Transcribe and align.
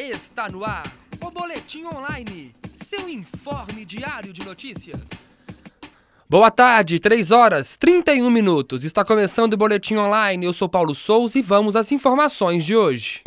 Está 0.00 0.48
no 0.48 0.64
ar 0.64 0.90
o 1.20 1.30
Boletim 1.30 1.84
Online, 1.84 2.54
seu 2.86 3.06
informe 3.06 3.84
diário 3.84 4.32
de 4.32 4.42
notícias. 4.42 4.98
Boa 6.26 6.50
tarde, 6.50 6.98
3 6.98 7.30
horas 7.30 7.76
31 7.76 8.30
minutos. 8.30 8.82
Está 8.82 9.04
começando 9.04 9.52
o 9.52 9.56
Boletim 9.58 9.96
Online. 9.96 10.46
Eu 10.46 10.54
sou 10.54 10.70
Paulo 10.70 10.94
Souza 10.94 11.38
e 11.38 11.42
vamos 11.42 11.76
às 11.76 11.92
informações 11.92 12.64
de 12.64 12.74
hoje. 12.74 13.22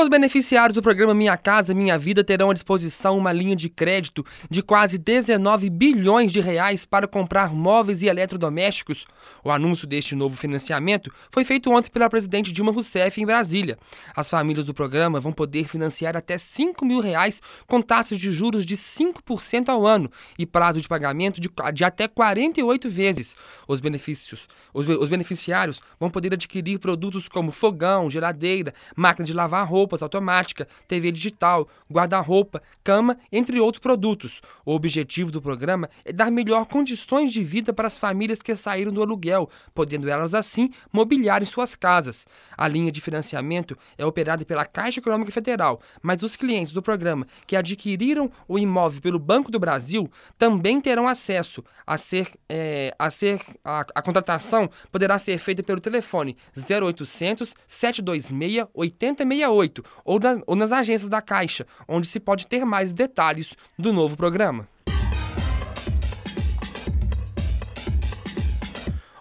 Os 0.00 0.08
beneficiários 0.08 0.74
do 0.74 0.80
programa 0.80 1.14
Minha 1.14 1.36
Casa 1.36 1.74
Minha 1.74 1.98
Vida 1.98 2.24
terão 2.24 2.48
à 2.48 2.54
disposição 2.54 3.18
uma 3.18 3.34
linha 3.34 3.54
de 3.54 3.68
crédito 3.68 4.24
de 4.48 4.62
quase 4.62 4.96
19 4.96 5.68
bilhões 5.68 6.32
de 6.32 6.40
reais 6.40 6.86
para 6.86 7.06
comprar 7.06 7.52
móveis 7.52 8.00
e 8.00 8.06
eletrodomésticos. 8.06 9.04
O 9.44 9.50
anúncio 9.50 9.86
deste 9.86 10.14
novo 10.14 10.38
financiamento 10.38 11.12
foi 11.30 11.44
feito 11.44 11.70
ontem 11.70 11.90
pela 11.90 12.08
presidente 12.08 12.50
Dilma 12.50 12.72
Rousseff 12.72 13.20
em 13.20 13.26
Brasília. 13.26 13.76
As 14.16 14.30
famílias 14.30 14.64
do 14.64 14.72
programa 14.72 15.20
vão 15.20 15.34
poder 15.34 15.68
financiar 15.68 16.16
até 16.16 16.38
5 16.38 16.82
mil 16.82 17.00
reais 17.00 17.42
com 17.66 17.82
taxas 17.82 18.18
de 18.18 18.32
juros 18.32 18.64
de 18.64 18.78
5% 18.78 19.68
ao 19.68 19.86
ano 19.86 20.10
e 20.38 20.46
prazo 20.46 20.80
de 20.80 20.88
pagamento 20.88 21.42
de, 21.42 21.50
de 21.74 21.84
até 21.84 22.08
48 22.08 22.88
vezes. 22.88 23.36
Os, 23.68 23.80
benefícios, 23.80 24.48
os, 24.72 24.88
os 24.88 25.10
beneficiários 25.10 25.82
vão 25.98 26.08
poder 26.08 26.32
adquirir 26.32 26.78
produtos 26.78 27.28
como 27.28 27.52
fogão, 27.52 28.08
geladeira, 28.08 28.72
máquina 28.96 29.26
de 29.26 29.34
lavar 29.34 29.68
roupa 29.68 29.89
roupas 29.90 30.02
automática, 30.02 30.68
TV 30.86 31.10
digital, 31.10 31.68
guarda-roupa, 31.90 32.62
cama, 32.84 33.18
entre 33.32 33.58
outros 33.58 33.80
produtos. 33.80 34.40
O 34.64 34.72
objetivo 34.72 35.32
do 35.32 35.42
programa 35.42 35.90
é 36.04 36.12
dar 36.12 36.30
melhor 36.30 36.66
condições 36.66 37.32
de 37.32 37.42
vida 37.42 37.72
para 37.72 37.88
as 37.88 37.98
famílias 37.98 38.40
que 38.40 38.54
saíram 38.54 38.92
do 38.92 39.02
aluguel, 39.02 39.50
podendo 39.74 40.08
elas 40.08 40.32
assim 40.32 40.70
mobiliarem 40.92 41.46
suas 41.46 41.74
casas. 41.74 42.26
A 42.56 42.68
linha 42.68 42.92
de 42.92 43.00
financiamento 43.00 43.76
é 43.98 44.06
operada 44.06 44.44
pela 44.44 44.64
Caixa 44.64 45.00
Econômica 45.00 45.32
Federal, 45.32 45.80
mas 46.00 46.22
os 46.22 46.36
clientes 46.36 46.72
do 46.72 46.82
programa 46.82 47.26
que 47.46 47.56
adquiriram 47.56 48.30
o 48.46 48.58
imóvel 48.58 49.00
pelo 49.00 49.18
Banco 49.18 49.50
do 49.50 49.58
Brasil 49.58 50.08
também 50.38 50.80
terão 50.80 51.08
acesso 51.08 51.64
a 51.86 51.98
ser 51.98 52.30
é, 52.48 52.94
a 52.98 53.10
ser 53.10 53.40
a, 53.64 53.84
a 53.94 54.02
contratação 54.02 54.70
poderá 54.92 55.18
ser 55.18 55.38
feita 55.38 55.62
pelo 55.62 55.80
telefone 55.80 56.36
0800 56.56 57.54
726 57.66 58.66
8068 58.74 59.69
ou, 60.04 60.18
da, 60.18 60.40
ou 60.46 60.56
nas 60.56 60.72
agências 60.72 61.08
da 61.08 61.22
Caixa, 61.22 61.66
onde 61.86 62.06
se 62.06 62.18
pode 62.18 62.46
ter 62.46 62.64
mais 62.64 62.92
detalhes 62.92 63.54
do 63.78 63.92
novo 63.92 64.16
programa. 64.16 64.68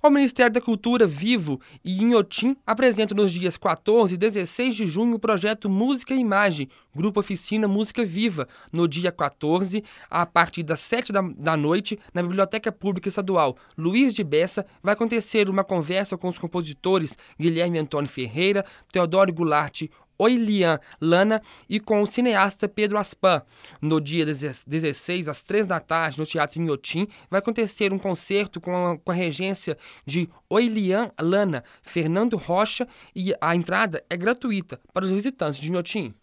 O 0.00 0.10
Ministério 0.10 0.52
da 0.52 0.60
Cultura 0.60 1.06
Vivo 1.08 1.60
e 1.84 2.00
Inhotim 2.02 2.56
apresentam 2.64 3.16
nos 3.16 3.32
dias 3.32 3.56
14 3.56 4.14
e 4.14 4.16
16 4.16 4.76
de 4.76 4.86
junho 4.86 5.16
o 5.16 5.18
projeto 5.18 5.68
Música 5.68 6.14
e 6.14 6.18
Imagem, 6.20 6.68
Grupo 6.94 7.18
Oficina 7.18 7.66
Música 7.66 8.04
Viva, 8.06 8.46
no 8.72 8.86
dia 8.86 9.10
14, 9.10 9.82
a 10.08 10.24
partir 10.24 10.62
das 10.62 10.80
7 10.80 11.12
da, 11.12 11.20
da 11.20 11.56
noite, 11.56 11.98
na 12.14 12.22
Biblioteca 12.22 12.70
Pública 12.70 13.08
Estadual 13.08 13.56
Luiz 13.76 14.14
de 14.14 14.22
Bessa, 14.22 14.64
vai 14.80 14.94
acontecer 14.94 15.48
uma 15.50 15.64
conversa 15.64 16.16
com 16.16 16.28
os 16.28 16.38
compositores 16.38 17.14
Guilherme 17.38 17.78
Antônio 17.78 18.08
Ferreira, 18.08 18.64
Teodoro 18.92 19.32
Goulart, 19.32 19.82
Oilian 20.18 20.80
Lana 21.00 21.40
e 21.68 21.78
com 21.78 22.02
o 22.02 22.06
cineasta 22.06 22.68
Pedro 22.68 22.98
Aspan. 22.98 23.42
No 23.80 24.00
dia 24.00 24.26
16, 24.26 25.28
às 25.28 25.42
3 25.42 25.66
da 25.66 25.80
tarde, 25.80 26.18
no 26.18 26.26
Teatro 26.26 26.60
Inhotim, 26.60 27.06
vai 27.30 27.38
acontecer 27.38 27.92
um 27.92 27.98
concerto 27.98 28.60
com 28.60 28.74
a, 28.74 28.98
com 28.98 29.10
a 29.10 29.14
regência 29.14 29.78
de 30.04 30.28
Oilian 30.50 31.10
Lana, 31.20 31.62
Fernando 31.82 32.36
Rocha, 32.36 32.86
e 33.14 33.34
a 33.40 33.54
entrada 33.54 34.04
é 34.10 34.16
gratuita 34.16 34.80
para 34.92 35.04
os 35.04 35.10
visitantes 35.10 35.60
de 35.60 35.70
Inhotim. 35.70 36.14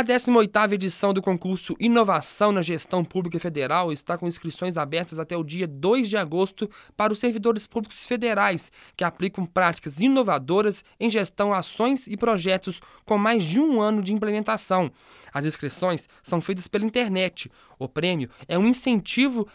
A 0.00 0.02
18ª 0.02 0.72
edição 0.72 1.12
do 1.12 1.20
concurso 1.20 1.76
Inovação 1.78 2.52
na 2.52 2.62
Gestão 2.62 3.04
Pública 3.04 3.38
Federal 3.38 3.92
está 3.92 4.16
com 4.16 4.26
inscrições 4.26 4.78
abertas 4.78 5.18
até 5.18 5.36
o 5.36 5.44
dia 5.44 5.66
2 5.66 6.08
de 6.08 6.16
agosto 6.16 6.70
para 6.96 7.12
os 7.12 7.18
servidores 7.18 7.66
públicos 7.66 8.06
federais 8.06 8.72
que 8.96 9.04
aplicam 9.04 9.44
práticas 9.44 10.00
inovadoras 10.00 10.82
em 10.98 11.10
gestão, 11.10 11.52
ações 11.52 12.06
e 12.06 12.16
projetos 12.16 12.80
com 13.04 13.18
mais 13.18 13.44
de 13.44 13.60
um 13.60 13.78
ano 13.78 14.02
de 14.02 14.14
implementação. 14.14 14.90
As 15.34 15.44
inscrições 15.44 16.08
são 16.22 16.40
feitas 16.40 16.66
pela 16.66 16.86
internet. 16.86 17.52
O 17.78 17.86
prêmio 17.86 18.30
é 18.48 18.58
um 18.58 18.64
incentivo 18.64 19.46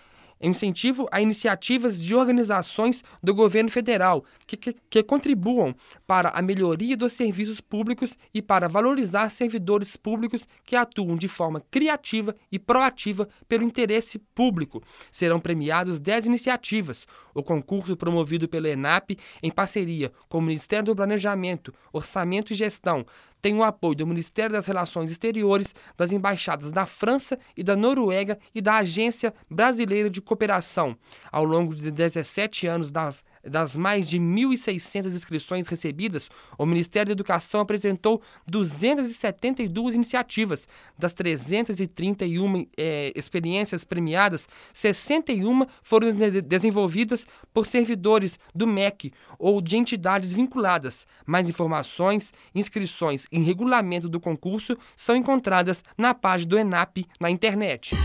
incentivo 0.41 1.07
a 1.11 1.21
iniciativas 1.21 1.99
de 1.99 2.13
organizações 2.13 3.03
do 3.21 3.33
governo 3.33 3.69
federal 3.69 4.23
que, 4.45 4.57
que, 4.57 4.75
que, 4.89 5.03
contribuam 5.03 5.75
para 6.05 6.29
a 6.29 6.41
melhoria 6.41 6.97
dos 6.97 7.13
serviços 7.13 7.61
públicos 7.61 8.17
e 8.33 8.41
para 8.41 8.67
valorizar 8.67 9.29
servidores 9.29 9.95
públicos 9.95 10.47
que 10.63 10.75
atuam 10.75 11.15
de 11.15 11.27
forma 11.27 11.63
criativa 11.71 12.35
e 12.51 12.59
proativa 12.59 13.27
pelo 13.47 13.63
interesse 13.63 14.19
público. 14.19 14.83
Serão 15.11 15.39
premiados 15.39 15.99
10 15.99 16.25
iniciativas. 16.25 17.07
O 17.33 17.43
concurso 17.43 17.95
promovido 17.95 18.47
pela 18.47 18.69
ENAP, 18.69 19.17
em 19.41 19.51
parceria 19.51 20.11
com 20.27 20.39
o 20.39 20.41
Ministério 20.41 20.85
do 20.85 20.95
Planejamento, 20.95 21.73
Orçamento 21.91 22.53
e 22.53 22.55
Gestão, 22.55 23.05
tem 23.45 23.53
o 23.53 23.63
apoio 23.63 23.93
do 23.93 24.07
Ministério 24.07 24.53
das 24.53 24.65
Relações 24.65 25.11
Exteriores, 25.11 25.75
das 25.95 26.11
embaixadas 26.11 26.71
da 26.71 26.87
França 26.87 27.37
e 27.55 27.61
da 27.61 27.75
Noruega 27.75 28.39
e 28.55 28.59
da 28.59 28.77
Agência 28.77 29.31
Brasileira 29.47 30.09
de 30.09 30.19
Cooperação. 30.25 30.97
Ao 31.31 31.45
longo 31.45 31.73
de 31.73 31.89
17 31.91 32.67
anos 32.67 32.91
das 32.91 33.23
das 33.45 33.77
mais 33.77 34.09
de 34.09 34.19
1.600 34.19 35.13
inscrições 35.13 35.67
recebidas, 35.67 36.29
o 36.57 36.65
Ministério 36.65 37.07
da 37.07 37.13
Educação 37.13 37.61
apresentou 37.61 38.21
272 38.47 39.95
iniciativas. 39.95 40.67
Das 40.97 41.13
331 41.13 42.65
é, 42.75 43.13
experiências 43.15 43.83
premiadas, 43.83 44.47
61 44.73 45.65
foram 45.83 46.11
de 46.11 46.41
desenvolvidas 46.41 47.27
por 47.53 47.67
servidores 47.67 48.39
do 48.53 48.65
MEC 48.65 49.13
ou 49.37 49.61
de 49.61 49.77
entidades 49.77 50.33
vinculadas. 50.33 51.05
Mais 51.25 51.49
informações, 51.49 52.33
inscrições 52.53 53.27
e 53.31 53.39
regulamento 53.39 54.09
do 54.09 54.19
concurso 54.19 54.77
são 54.95 55.15
encontradas 55.15 55.83
na 55.97 56.13
página 56.13 56.49
do 56.49 56.57
ENAP 56.57 57.05
na 57.19 57.29
internet. 57.29 57.95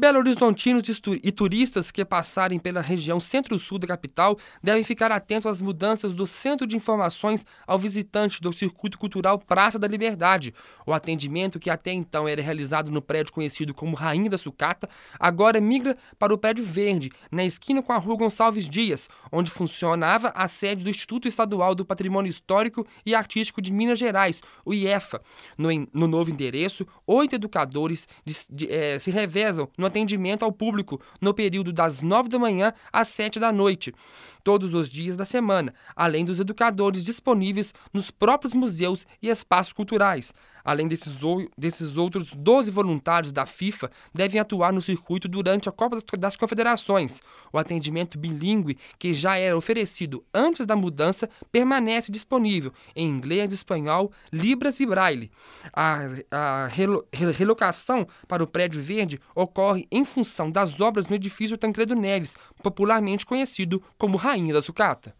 Belo 0.00 0.18
Horizontinos 0.18 0.82
e 1.22 1.30
turistas 1.30 1.90
que 1.90 2.02
passarem 2.06 2.58
pela 2.58 2.80
região 2.80 3.20
centro-sul 3.20 3.78
da 3.78 3.86
capital 3.86 4.38
devem 4.62 4.82
ficar 4.82 5.12
atentos 5.12 5.44
às 5.44 5.60
mudanças 5.60 6.14
do 6.14 6.26
Centro 6.26 6.66
de 6.66 6.74
Informações 6.74 7.44
ao 7.66 7.78
visitante 7.78 8.40
do 8.40 8.50
Circuito 8.50 8.98
Cultural 8.98 9.38
Praça 9.38 9.78
da 9.78 9.86
Liberdade. 9.86 10.54
O 10.86 10.94
atendimento, 10.94 11.60
que 11.60 11.68
até 11.68 11.92
então 11.92 12.26
era 12.26 12.40
realizado 12.40 12.90
no 12.90 13.02
prédio 13.02 13.34
conhecido 13.34 13.74
como 13.74 13.94
Rainha 13.94 14.30
da 14.30 14.38
Sucata, 14.38 14.88
agora 15.18 15.60
migra 15.60 15.94
para 16.18 16.32
o 16.32 16.38
prédio 16.38 16.64
verde, 16.64 17.12
na 17.30 17.44
esquina 17.44 17.82
com 17.82 17.92
a 17.92 17.98
rua 17.98 18.16
Gonçalves 18.16 18.70
Dias, 18.70 19.06
onde 19.30 19.50
funcionava 19.50 20.32
a 20.34 20.48
sede 20.48 20.82
do 20.82 20.88
Instituto 20.88 21.28
Estadual 21.28 21.74
do 21.74 21.84
Patrimônio 21.84 22.30
Histórico 22.30 22.86
e 23.04 23.14
Artístico 23.14 23.60
de 23.60 23.70
Minas 23.70 23.98
Gerais, 23.98 24.40
o 24.64 24.72
IEFA. 24.72 25.20
No, 25.58 25.68
no 25.92 26.08
novo 26.08 26.30
endereço, 26.30 26.86
oito 27.06 27.34
educadores 27.34 28.08
de, 28.24 28.34
de, 28.48 28.72
é, 28.72 28.98
se 28.98 29.10
revezam 29.10 29.68
no 29.76 29.89
atendimento 29.90 30.44
ao 30.44 30.52
público 30.52 31.00
no 31.20 31.34
período 31.34 31.72
das 31.72 32.00
9 32.00 32.28
da 32.28 32.38
manhã 32.38 32.72
às 32.92 33.08
7 33.08 33.38
da 33.38 33.52
noite, 33.52 33.92
todos 34.42 34.72
os 34.72 34.88
dias 34.88 35.16
da 35.16 35.24
semana, 35.24 35.74
além 35.94 36.24
dos 36.24 36.40
educadores 36.40 37.04
disponíveis 37.04 37.74
nos 37.92 38.10
próprios 38.10 38.54
museus 38.54 39.06
e 39.20 39.28
espaços 39.28 39.72
culturais. 39.72 40.32
Além 40.64 40.86
desses, 40.86 41.18
desses 41.56 41.96
outros 41.96 42.34
12 42.34 42.70
voluntários 42.70 43.32
da 43.32 43.46
FIFA 43.46 43.90
devem 44.14 44.40
atuar 44.40 44.72
no 44.72 44.82
circuito 44.82 45.28
durante 45.28 45.68
a 45.68 45.72
Copa 45.72 45.98
das 46.18 46.36
Confederações. 46.36 47.20
O 47.52 47.58
atendimento 47.58 48.18
bilíngue, 48.18 48.78
que 48.98 49.12
já 49.12 49.36
era 49.36 49.56
oferecido 49.56 50.24
antes 50.32 50.66
da 50.66 50.76
mudança, 50.76 51.28
permanece 51.50 52.12
disponível 52.12 52.72
em 52.94 53.08
inglês, 53.08 53.52
espanhol, 53.52 54.12
libras 54.32 54.80
e 54.80 54.86
braille. 54.86 55.30
A, 55.72 56.00
a 56.30 56.66
relo, 56.68 57.06
relocação 57.12 58.06
para 58.28 58.42
o 58.42 58.46
prédio 58.46 58.82
verde 58.82 59.20
em 59.90 60.04
função 60.04 60.50
das 60.50 60.80
obras 60.80 61.08
no 61.08 61.16
edifício 61.16 61.58
Tancredo 61.58 61.94
Neves, 61.94 62.34
popularmente 62.62 63.26
conhecido 63.26 63.82
como 63.96 64.16
Rainha 64.16 64.54
da 64.54 64.62
Sucata. 64.62 65.14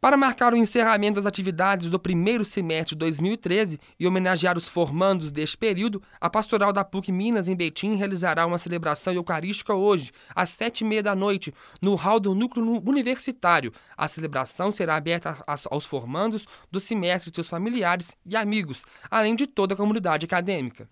Para 0.00 0.16
marcar 0.16 0.54
o 0.54 0.56
encerramento 0.56 1.16
das 1.16 1.26
atividades 1.26 1.90
do 1.90 2.00
primeiro 2.00 2.42
semestre 2.42 2.94
de 2.94 3.00
2013 3.00 3.78
e 3.98 4.06
homenagear 4.06 4.56
os 4.56 4.66
formandos 4.66 5.30
deste 5.30 5.58
período, 5.58 6.02
a 6.18 6.30
Pastoral 6.30 6.72
da 6.72 6.82
PUC 6.82 7.12
Minas, 7.12 7.48
em 7.48 7.54
Betim, 7.54 7.96
realizará 7.96 8.46
uma 8.46 8.56
celebração 8.56 9.12
eucarística 9.12 9.74
hoje, 9.74 10.10
às 10.34 10.48
sete 10.48 10.80
e 10.80 10.86
meia 10.86 11.02
da 11.02 11.14
noite, 11.14 11.52
no 11.82 11.94
hall 11.96 12.18
do 12.18 12.34
Núcleo 12.34 12.82
Universitário. 12.82 13.74
A 13.94 14.08
celebração 14.08 14.72
será 14.72 14.96
aberta 14.96 15.36
aos 15.70 15.84
formandos 15.84 16.46
do 16.70 16.80
semestre, 16.80 17.30
seus 17.34 17.50
familiares 17.50 18.16
e 18.24 18.34
amigos, 18.34 18.82
além 19.10 19.36
de 19.36 19.46
toda 19.46 19.74
a 19.74 19.76
comunidade 19.76 20.24
acadêmica. 20.24 20.88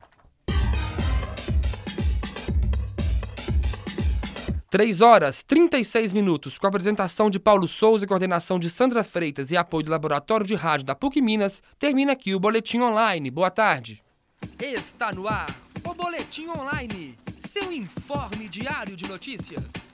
3 4.71 5.01
horas 5.01 5.43
36 5.43 6.13
minutos, 6.13 6.59
com 6.59 6.67
a 6.67 6.69
apresentação 6.69 7.31
de 7.31 7.39
Paulo 7.39 7.67
Souza 7.67 8.05
e 8.05 8.09
coordenação 8.09 8.59
de 8.59 8.69
Sandra 8.69 9.03
Freitas 9.03 9.51
e 9.51 9.57
apoio 9.57 9.87
do 9.87 9.91
Laboratório 9.91 10.45
de 10.45 10.55
Rádio 10.55 10.85
da 10.85 10.95
PUC 10.95 11.23
Minas, 11.23 11.63
termina 11.79 12.13
aqui 12.13 12.35
o 12.35 12.41
Boletim 12.41 12.81
Online. 12.81 13.31
Boa 13.31 13.51
tarde. 13.51 14.03
Está 14.59 15.11
no 15.11 15.27
ar 15.27 15.49
o 15.83 15.95
Boletim 15.95 16.49
Online, 16.49 17.17
seu 17.49 17.73
informe 17.73 18.47
diário 18.47 18.95
de 18.95 19.09
notícias. 19.09 19.88